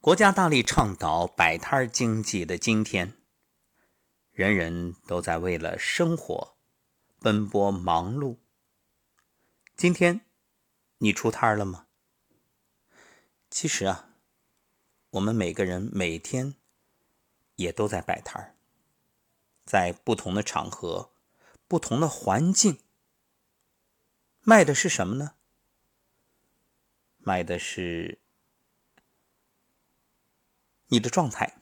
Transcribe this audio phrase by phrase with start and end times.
[0.00, 3.14] 国家大力倡导摆摊经济的今天，
[4.30, 6.56] 人人都在为了生活
[7.18, 8.36] 奔波忙碌。
[9.76, 10.20] 今天
[10.98, 11.88] 你出摊了吗？
[13.50, 14.10] 其实啊，
[15.10, 16.54] 我们每个人每天
[17.56, 18.56] 也都在摆摊
[19.64, 21.10] 在不同的场合、
[21.66, 22.78] 不同的环境，
[24.42, 25.34] 卖的是什么呢？
[27.18, 28.20] 卖的是。
[30.88, 31.60] 你的状态，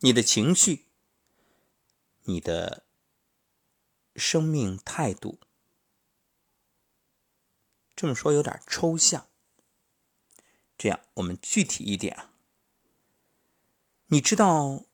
[0.00, 0.86] 你的情绪，
[2.24, 2.86] 你的
[4.14, 5.38] 生命态度，
[7.94, 9.28] 这么说有点抽象。
[10.78, 12.32] 这样，我们具体一点啊。
[14.06, 14.84] 你知道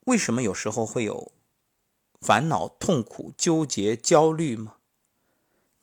[0.00, 1.32] 为什么有时候会有
[2.20, 4.78] 烦恼、痛苦、纠结、焦虑吗？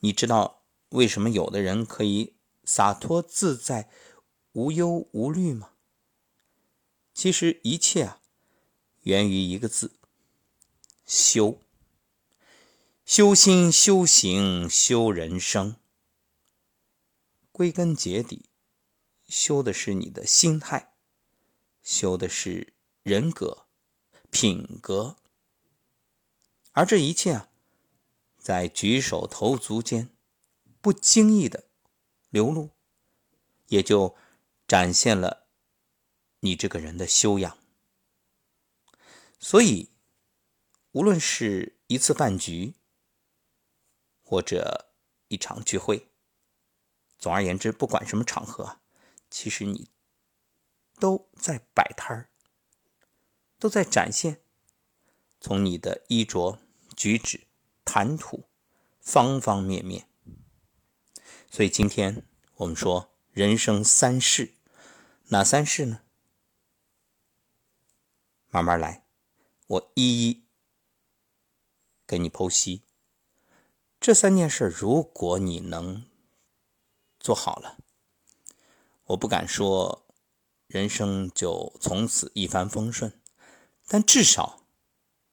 [0.00, 3.90] 你知道为什么有的人可以洒脱自在、
[4.52, 5.72] 无忧无虑吗？
[7.16, 8.20] 其实一切啊，
[9.04, 9.96] 源于一个字：
[11.06, 11.58] 修。
[13.06, 15.76] 修心、修行、修人生。
[17.52, 18.50] 归根结底，
[19.26, 20.92] 修的是你的心态，
[21.82, 23.64] 修的是人格、
[24.30, 25.16] 品格。
[26.72, 27.48] 而这一切啊，
[28.36, 30.10] 在举手投足间，
[30.82, 31.64] 不经意的
[32.28, 32.72] 流露，
[33.68, 34.14] 也就
[34.68, 35.45] 展现了。
[36.46, 37.58] 你这个人的修养，
[39.40, 39.90] 所以
[40.92, 42.74] 无论是一次饭局，
[44.22, 44.92] 或者
[45.26, 46.08] 一场聚会，
[47.18, 48.78] 总而言之，不管什么场合，
[49.28, 49.90] 其实你
[51.00, 52.30] 都在摆摊儿，
[53.58, 54.40] 都在展现。
[55.40, 56.60] 从你的衣着、
[56.96, 57.48] 举止、
[57.84, 58.48] 谈吐，
[59.00, 60.08] 方方面面。
[61.50, 62.24] 所以今天
[62.54, 64.54] 我们说人生三世，
[65.28, 66.02] 哪三世呢？
[68.56, 69.04] 慢慢来，
[69.66, 70.46] 我一一
[72.06, 72.84] 给你剖析。
[74.00, 76.06] 这三件事，如果你能
[77.20, 77.76] 做好了，
[79.08, 80.06] 我不敢说
[80.68, 83.20] 人生就从此一帆风顺，
[83.86, 84.62] 但至少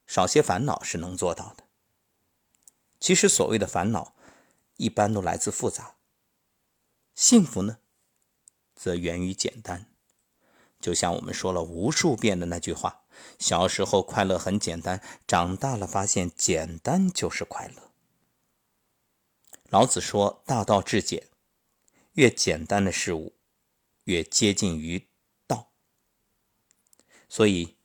[0.06, 1.64] 少些烦恼是能做到的。
[3.00, 4.18] 其实所谓的烦恼，
[4.76, 5.96] 一般都来自复杂；
[7.16, 7.78] 幸福呢，
[8.76, 9.90] 则源于简单。
[10.82, 13.00] 就像我们说了无数遍的那句话。
[13.40, 17.92] 小时候快乐很简单，长大了发现简单就是快乐。
[19.70, 21.28] 老子说：“大道至简，
[22.14, 23.36] 越简单的事物
[24.04, 25.08] 越接近于
[25.48, 25.72] 道。”
[27.28, 27.76] 所以，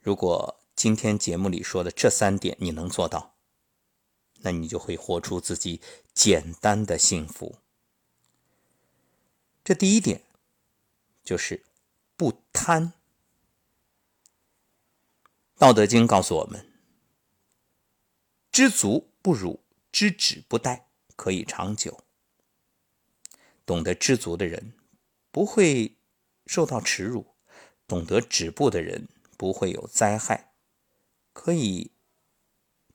[0.00, 3.34] 如果今天节目里说的这三点你能做到，
[4.40, 5.80] 那你就会活出自己
[6.14, 7.56] 简单的幸福。
[9.62, 10.24] 这第一点
[11.22, 11.64] 就是
[12.16, 12.94] 不贪。
[15.62, 16.66] 道德经告诉我们
[18.50, 19.62] ：“知足不辱，
[19.92, 20.82] 知止不殆，
[21.14, 22.02] 可以长久。”
[23.64, 24.72] 懂得知足的人
[25.30, 25.96] 不会
[26.46, 27.36] 受到耻辱，
[27.86, 29.06] 懂得止步的人
[29.36, 30.52] 不会有灾害，
[31.32, 31.92] 可以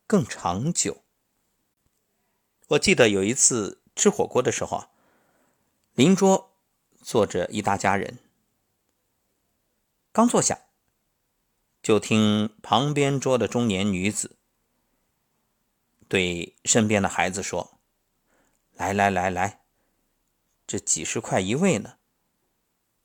[0.06, 1.06] 更长久。
[2.68, 4.92] 我记得有一次吃火锅的时候啊，
[5.94, 6.52] 邻桌
[7.02, 8.20] 坐着一大家人，
[10.12, 10.67] 刚坐下。
[11.88, 14.36] 就听旁边桌的中年女子
[16.10, 17.80] 对身边的孩子说
[18.76, 19.62] ：“来来来来，
[20.68, 21.98] 这几十块一位呢，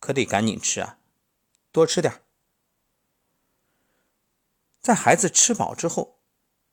[0.00, 0.98] 可得赶紧吃啊，
[1.70, 2.22] 多吃点。”
[4.82, 6.18] 在孩子吃饱之后，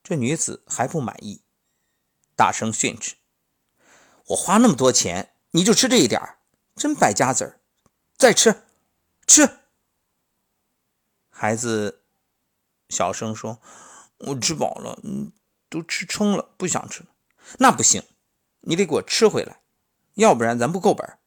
[0.01, 1.43] 这女子还不满意，
[2.35, 3.17] 大声训斥
[4.29, 6.19] ：“我花那么多钱，你就吃这一点
[6.75, 7.61] 真败家子儿！
[8.17, 8.63] 再吃，
[9.27, 9.59] 吃。”
[11.29, 11.97] 孩子。
[12.89, 13.61] 小声说
[14.17, 15.31] ：“我吃饱了，嗯，
[15.69, 17.07] 都吃撑了，不想吃了。
[17.59, 18.03] 那不行，
[18.61, 19.61] 你得给我吃回来，
[20.15, 21.17] 要不然咱不够本。”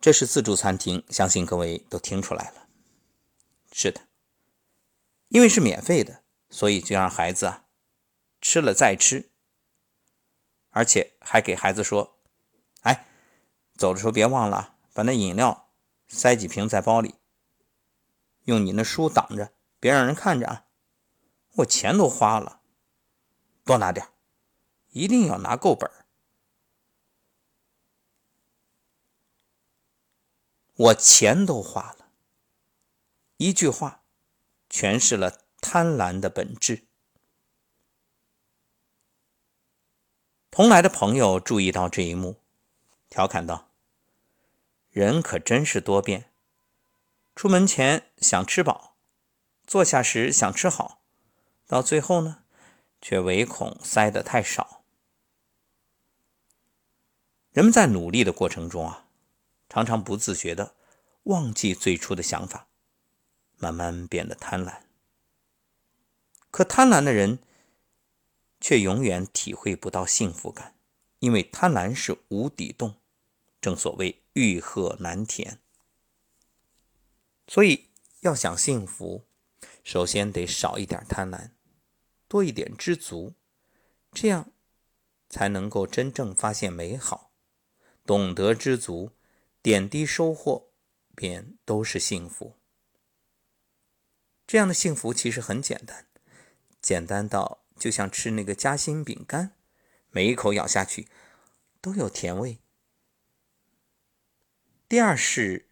[0.00, 2.68] 这是自助餐厅，相信各位都听出来了。
[3.72, 4.00] 是的，
[5.28, 7.64] 因为是免费的，所以就让孩子啊
[8.40, 9.30] 吃了再吃，
[10.70, 12.16] 而且还给孩子说
[12.82, 13.06] ：“哎，
[13.76, 15.68] 走的时候别忘了把那饮料
[16.08, 17.16] 塞几瓶在包里。”
[18.48, 20.64] 用你那书挡着，别让人看着啊！
[21.56, 22.62] 我钱都花了，
[23.62, 24.08] 多拿点，
[24.88, 25.90] 一定要拿够本
[30.76, 32.10] 我钱都花了，
[33.36, 34.02] 一句话
[34.70, 36.86] 诠释了贪婪的本质。
[40.50, 42.40] 同来的朋友注意到这一幕，
[43.10, 43.68] 调侃道
[44.88, 46.27] ：“人可真是多变。
[47.38, 48.96] 出门前想吃饱，
[49.64, 51.04] 坐下时想吃好，
[51.68, 52.42] 到最后呢，
[53.00, 54.82] 却唯恐塞得太少。
[57.52, 59.06] 人们在努力的过程中啊，
[59.68, 60.74] 常常不自觉的
[61.22, 62.66] 忘记最初的想法，
[63.56, 64.80] 慢慢变得贪婪。
[66.50, 67.38] 可贪婪的人，
[68.60, 70.74] 却永远体会不到幸福感，
[71.20, 72.96] 因为贪婪是无底洞。
[73.60, 75.60] 正所谓欲壑难填。
[77.48, 77.88] 所以
[78.20, 79.26] 要想幸福，
[79.82, 81.52] 首先得少一点贪婪，
[82.28, 83.34] 多一点知足，
[84.12, 84.52] 这样
[85.30, 87.32] 才能够真正发现美好。
[88.04, 89.12] 懂得知足，
[89.62, 90.70] 点滴收获
[91.14, 92.58] 便都是幸福。
[94.46, 96.06] 这样的幸福其实很简单。
[96.80, 99.52] 简单到就像吃那个夹心饼干，
[100.10, 101.08] 每一口咬下去
[101.80, 102.58] 都有甜味。
[104.88, 105.68] 第二是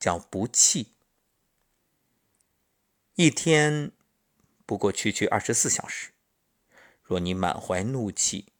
[0.00, 0.95] 叫不气，
[3.16, 3.92] 一天
[4.66, 6.10] 不过区区二十四小时，
[7.02, 8.52] 若你满怀怒气，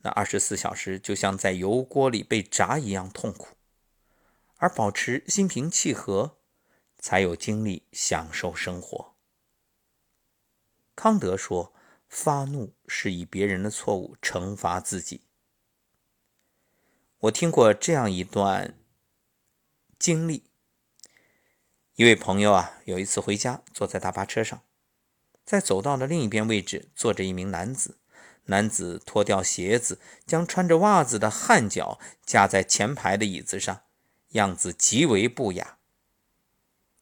[0.00, 3.56] 那二十四小时就像在油锅里被炸一样痛苦。
[4.56, 6.36] 而保持心平气和，
[6.98, 9.14] 才有精力享受生活。
[10.94, 11.72] 康德说
[12.06, 15.22] ：“发怒是以别人的错误惩罚自己。”
[17.20, 18.78] 我听过这样一段
[19.98, 20.44] 经历：
[21.96, 24.60] 一位朋友啊，有一次回家，坐在大巴车上，
[25.44, 27.98] 在走道的另一边位置坐着一名男子。
[28.46, 33.82] 男子脱掉鞋子，将穿着袜子的汗脚架在前排的椅子上，
[34.30, 35.78] 样子极为不雅。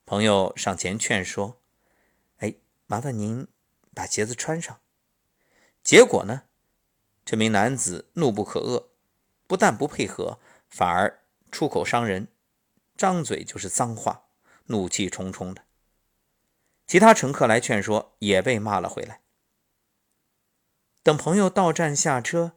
[0.05, 1.59] 朋友上前劝说
[2.41, 2.55] ：“哎，
[2.87, 3.49] 麻烦您。”
[3.95, 4.81] 把鞋子穿上，
[5.83, 6.45] 结果呢？
[7.27, 8.87] 这名男子怒不可遏，
[9.47, 10.39] 不但不配合，
[10.71, 12.29] 反而出口伤人，
[12.97, 14.25] 张嘴就是脏话，
[14.73, 15.63] 怒气冲冲的。
[16.87, 19.21] 其他乘客来劝说，也被骂了回来。
[21.05, 22.53] 等朋友到站下车，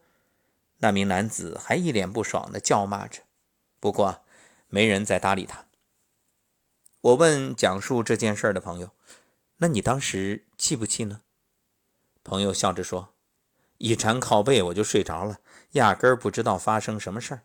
[0.78, 3.22] 那名男子还一脸不爽的叫骂着，
[3.78, 4.24] 不过
[4.68, 5.66] 没人再搭理他。
[7.00, 8.90] 我问讲述这件事的朋友
[9.58, 11.22] ：“那你当时气不气呢？”
[12.24, 13.14] 朋友笑着说
[13.78, 15.40] ：“一缠靠背，我就睡着了，
[15.72, 17.42] 压根儿不知道发生什么事儿。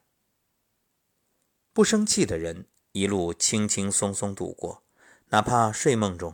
[1.73, 4.83] 不生气的人一路轻轻松松度过，
[5.29, 6.33] 哪怕睡梦中；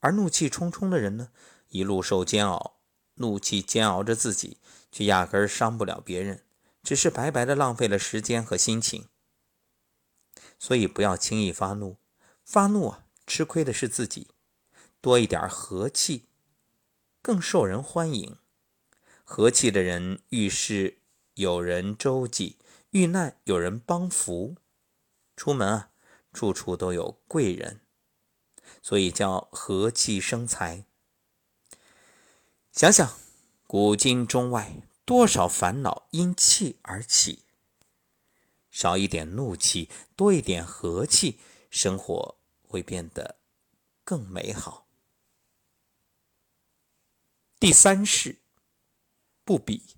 [0.00, 1.30] 而怒气冲冲的人呢，
[1.68, 2.80] 一路受煎熬，
[3.14, 4.58] 怒气煎熬着自己，
[4.90, 6.44] 却压根儿伤不了别人，
[6.82, 9.06] 只是白白的浪费了时间和心情。
[10.58, 11.98] 所以不要轻易发怒，
[12.44, 14.28] 发怒啊，吃亏的是自己。
[15.00, 16.24] 多一点和气。”
[17.20, 18.38] 更受人欢迎，
[19.22, 20.98] 和气的人遇事
[21.34, 22.56] 有人周济，
[22.90, 24.56] 遇难有人帮扶，
[25.38, 25.92] 出门啊，
[26.32, 27.80] 处处都有贵人，
[28.82, 30.84] 所以叫和气生财。
[32.72, 33.16] 想想
[33.64, 37.44] 古今中外，多少烦恼因气而起，
[38.68, 41.38] 少一点怒气，多一点和气，
[41.70, 43.38] 生活会变得
[44.02, 44.88] 更美好。
[47.60, 48.42] 第三是
[49.44, 49.94] 不比。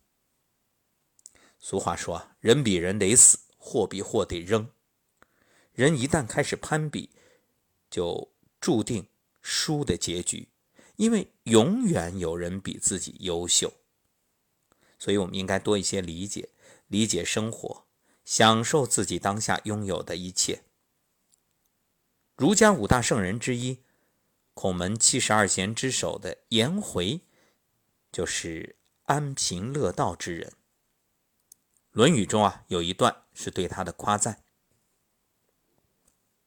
[1.58, 4.70] 俗话说，人比人得死，货比货得扔。
[5.80, 7.08] 人一旦开始攀比，
[7.90, 9.08] 就注定
[9.40, 10.50] 输的结局，
[10.96, 13.72] 因为永远有人比自己优秀。
[14.98, 16.50] 所以，我们应该多一些理解，
[16.88, 17.86] 理解生活，
[18.26, 20.64] 享受自己当下拥有的一切。
[22.36, 23.78] 儒家五大圣人之一，
[24.52, 27.22] 孔门七十二贤之首的颜回。
[28.12, 30.50] 就是安贫乐道之人。
[31.92, 34.42] 《论语》中啊有一段是对他的夸赞：“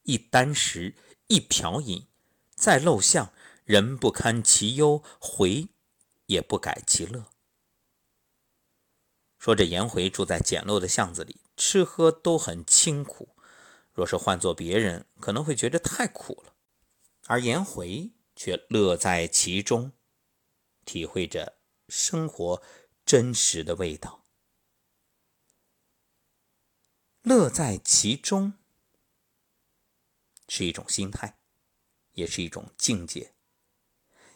[0.04, 0.94] 一箪食，
[1.26, 2.06] 一瓢饮，
[2.54, 3.32] 在陋巷，
[3.64, 5.68] 人不堪其忧，回
[6.26, 7.26] 也不改其乐。”
[9.38, 13.36] 说这颜回住在简陋的巷子里，吃喝都很清苦。
[13.92, 16.54] 若是换做别人，可能会觉得太苦了，
[17.26, 19.92] 而颜回却乐在其中。
[20.84, 21.56] 体会着
[21.88, 22.62] 生活
[23.06, 24.22] 真实的味道，
[27.22, 28.54] 乐在其中
[30.48, 31.36] 是一种心态，
[32.12, 33.32] 也是一种境界。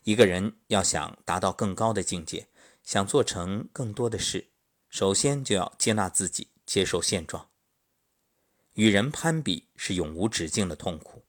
[0.05, 2.49] 一个人要想达到更高的境界，
[2.83, 4.49] 想做成更多的事，
[4.89, 7.49] 首先就要接纳自己，接受现状。
[8.75, 11.25] 与人攀比是永无止境的痛苦。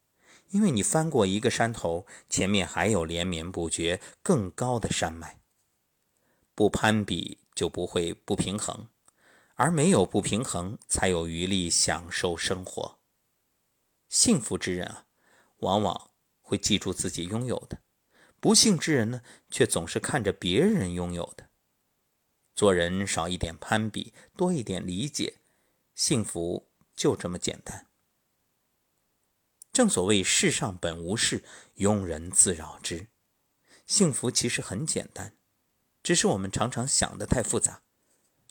[0.51, 5.39] 因为你翻过一个山头，前面还有连绵不绝更高的山脉。
[6.55, 8.87] 不攀比就不会不平衡，
[9.53, 12.98] 而没有不平衡，才有余力享受生活。
[14.09, 15.05] 幸福之人啊，
[15.59, 16.11] 往往
[16.41, 17.77] 会记住自己拥有的；
[18.39, 21.49] 不幸之人呢，却总是看着别人拥有的。
[22.55, 25.37] 做人少一点攀比，多一点理解，
[25.93, 27.87] 幸福就这么简单。
[29.71, 31.43] 正所谓世上本无事，
[31.77, 33.07] 庸人自扰之。
[33.85, 35.37] 幸福其实很简单，
[36.01, 37.83] 只是我们常常想的太复杂，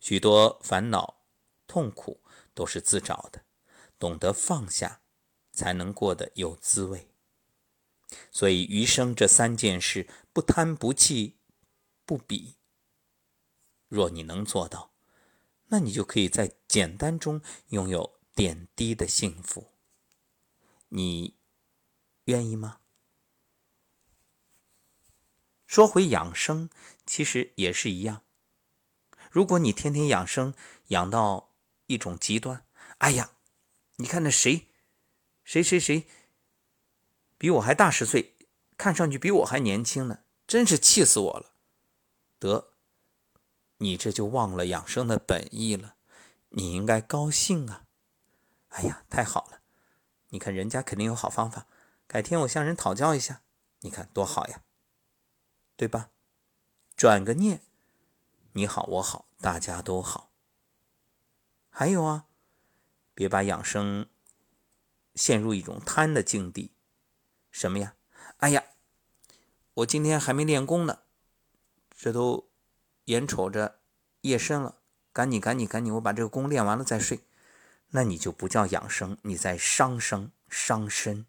[0.01, 1.23] 许多烦恼、
[1.67, 2.23] 痛苦
[2.55, 3.45] 都是自找的。
[3.99, 5.03] 懂得放下，
[5.59, 7.11] 才能过得有滋味。
[8.31, 11.37] 所以余生这三件事：不贪、不气、
[12.07, 12.55] 不比。
[13.89, 14.93] 若你能做到，
[15.67, 19.73] 那你就可以在简单中拥有点滴的幸福。
[20.91, 21.35] 你
[22.27, 22.79] 愿意吗？
[25.67, 26.71] 说回养生，
[27.05, 28.23] 其实也是一样。
[29.31, 30.55] 如果你天天养生，
[30.87, 31.53] 养到
[31.87, 32.65] 一种极端，
[32.99, 33.33] 哎呀，
[33.97, 34.69] 你看那谁，
[35.49, 36.07] 谁谁谁，
[37.39, 38.37] 比我还大十岁，
[38.77, 41.55] 看上去比我还年轻呢，真是气死我了。
[42.39, 42.75] 得，
[43.79, 45.95] 你这就忘了养生的本意了。
[46.51, 47.87] 你应该高兴啊！
[48.69, 49.63] 哎呀，太好了，
[50.29, 51.67] 你看人家肯定有好方法，
[52.07, 53.41] 改天我向人讨教一下，
[53.81, 54.63] 你看多好呀！
[55.77, 56.11] 对吧？
[56.95, 57.63] 转个念，
[58.53, 60.31] 你好，我好，大家都好。
[61.71, 62.27] 还有啊，
[63.15, 64.11] 别把养生
[65.19, 66.71] 陷入一种贪的境地。
[67.51, 67.95] 什么呀？
[68.39, 68.65] 哎呀，
[69.75, 71.01] 我今天还没练功呢，
[71.95, 72.49] 这都
[73.07, 73.81] 眼瞅着
[74.21, 74.79] 夜深了，
[75.13, 77.21] 赶紧赶紧赶紧，我把这个功练完了再睡。
[77.89, 81.27] 那你就不叫养生，你在伤生伤身。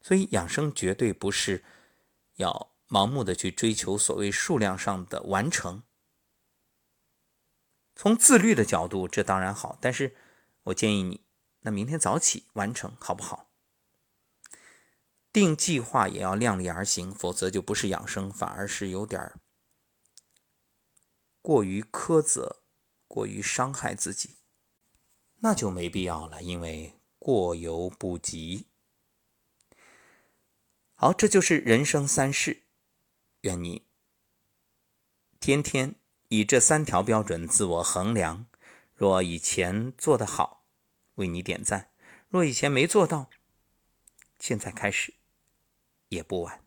[0.00, 1.64] 所以养生绝对不是
[2.36, 2.68] 要。
[2.88, 5.82] 盲目的去追求所谓数量上的完成，
[7.96, 9.78] 从自律的角度，这当然好。
[9.80, 10.14] 但是
[10.64, 11.24] 我建议你，
[11.62, 13.50] 那明天早起完成好不好？
[15.32, 19.32] 定计划也要量力而行，否则就不是养生，反而是有点
[21.40, 22.62] 过于苛责，
[23.08, 24.36] 过于伤害自己，
[25.38, 28.66] 那就没必要了，因为过犹不及。
[30.94, 32.64] 好，这就是人生三世。
[33.40, 33.86] 愿你
[35.40, 35.96] 天天
[36.28, 38.46] 以这三条标准自我衡量。
[38.94, 40.61] 若以前做得好，
[41.16, 41.90] 为你点赞；
[42.28, 43.30] 若以前没做到，
[44.38, 45.14] 现在开始
[46.08, 46.61] 也不晚。